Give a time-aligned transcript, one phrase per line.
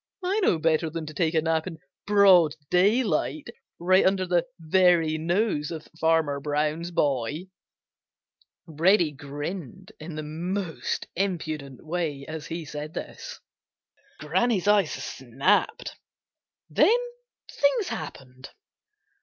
[0.23, 5.19] I know better than to take a nap in broad daylight right under the very
[5.19, 7.43] nose of Farmer Brown's boy."
[8.65, 13.39] Reddy grinned in the most impudent way as he said this.
[14.19, 15.95] Granny's eyes snapped.
[16.67, 16.97] Then
[17.61, 18.49] things happened.